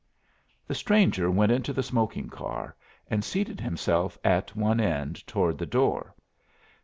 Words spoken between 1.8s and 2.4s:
smoking